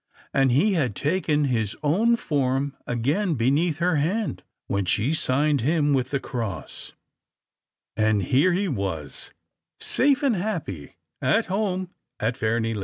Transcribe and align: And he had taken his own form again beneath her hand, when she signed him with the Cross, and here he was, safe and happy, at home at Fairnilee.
And 0.33 0.51
he 0.51 0.73
had 0.73 0.95
taken 0.95 1.45
his 1.45 1.77
own 1.83 2.15
form 2.15 2.75
again 2.87 3.35
beneath 3.35 3.77
her 3.77 3.97
hand, 3.97 4.41
when 4.65 4.83
she 4.85 5.13
signed 5.13 5.61
him 5.61 5.93
with 5.93 6.09
the 6.09 6.19
Cross, 6.19 6.93
and 7.95 8.23
here 8.23 8.51
he 8.51 8.67
was, 8.67 9.31
safe 9.79 10.23
and 10.23 10.35
happy, 10.35 10.95
at 11.21 11.45
home 11.53 11.91
at 12.19 12.35
Fairnilee. 12.35 12.79